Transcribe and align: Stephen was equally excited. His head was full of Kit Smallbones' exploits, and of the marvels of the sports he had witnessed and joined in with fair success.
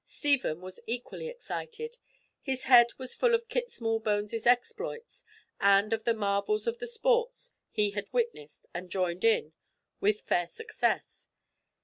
Stephen 0.03 0.61
was 0.61 0.79
equally 0.87 1.27
excited. 1.27 1.99
His 2.41 2.63
head 2.63 2.87
was 2.97 3.13
full 3.13 3.35
of 3.35 3.47
Kit 3.47 3.69
Smallbones' 3.69 4.47
exploits, 4.47 5.23
and 5.59 5.93
of 5.93 6.05
the 6.05 6.13
marvels 6.15 6.65
of 6.65 6.79
the 6.79 6.87
sports 6.87 7.51
he 7.69 7.91
had 7.91 8.11
witnessed 8.11 8.65
and 8.73 8.89
joined 8.89 9.23
in 9.23 9.53
with 9.99 10.21
fair 10.21 10.47
success. 10.47 11.27